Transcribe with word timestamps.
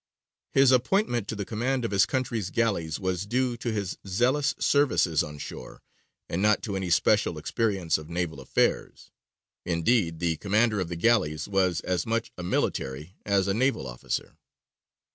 His 0.51 0.71
appointment 0.71 1.27
to 1.27 1.35
the 1.35 1.45
command 1.45 1.85
of 1.85 1.91
his 1.91 2.07
country's 2.07 2.49
galleys 2.49 2.99
was 2.99 3.27
due 3.27 3.55
to 3.57 3.71
his 3.71 3.99
zealous 4.07 4.55
services 4.59 5.21
on 5.21 5.37
shore, 5.37 5.83
and 6.27 6.41
not 6.41 6.63
to 6.63 6.75
any 6.75 6.89
special 6.89 7.37
experience 7.37 7.99
of 7.99 8.09
naval 8.09 8.41
affairs; 8.41 9.11
indeed 9.63 10.17
the 10.17 10.37
commander 10.37 10.79
of 10.79 10.87
the 10.89 10.95
galleys 10.95 11.47
was 11.47 11.81
as 11.81 12.07
much 12.07 12.31
a 12.35 12.41
military 12.41 13.15
as 13.27 13.47
a 13.47 13.53
naval 13.53 13.85
officer. 13.85 14.39